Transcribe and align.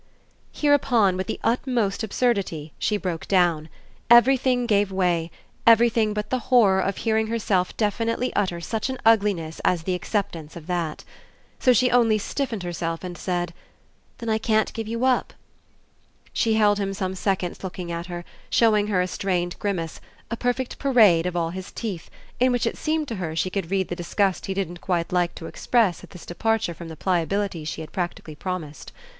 Hereupon, 0.51 1.15
with 1.15 1.27
the 1.27 1.39
utmost 1.43 2.01
absurdity, 2.01 2.73
she 2.79 2.97
broke 2.97 3.27
down; 3.27 3.69
everything 4.09 4.65
gave 4.65 4.91
way, 4.91 5.29
everything 5.67 6.11
but 6.15 6.31
the 6.31 6.39
horror 6.49 6.79
of 6.79 6.97
hearing 6.97 7.27
herself 7.27 7.77
definitely 7.77 8.33
utter 8.35 8.59
such 8.61 8.89
an 8.89 8.97
ugliness 9.05 9.61
as 9.63 9.83
the 9.83 9.93
acceptance 9.93 10.55
of 10.55 10.65
that. 10.65 11.03
So 11.59 11.71
she 11.71 11.91
only 11.91 12.17
stiffened 12.17 12.63
herself 12.63 13.03
and 13.03 13.15
said: 13.15 13.53
"Then 14.17 14.27
I 14.27 14.39
can't 14.39 14.73
give 14.73 14.87
you 14.87 15.05
up." 15.05 15.33
She 16.33 16.55
held 16.55 16.79
him 16.79 16.95
some 16.95 17.13
seconds 17.13 17.63
looking 17.63 17.91
at 17.91 18.07
her, 18.07 18.25
showing 18.49 18.87
her 18.87 19.01
a 19.03 19.07
strained 19.07 19.55
grimace, 19.59 20.01
a 20.31 20.35
perfect 20.35 20.79
parade 20.79 21.27
of 21.27 21.35
all 21.35 21.51
his 21.51 21.71
teeth, 21.71 22.09
in 22.39 22.51
which 22.51 22.65
it 22.65 22.75
seemed 22.75 23.07
to 23.09 23.15
her 23.17 23.35
she 23.35 23.51
could 23.51 23.69
read 23.69 23.87
the 23.89 23.95
disgust 23.95 24.47
he 24.47 24.55
didn't 24.55 24.81
quite 24.81 25.13
like 25.13 25.35
to 25.35 25.45
express 25.45 26.03
at 26.03 26.09
this 26.09 26.25
departure 26.25 26.73
from 26.73 26.87
the 26.87 26.97
pliability 26.97 27.63
she 27.63 27.81
had 27.81 27.91
practically 27.91 28.33
promised. 28.33 28.91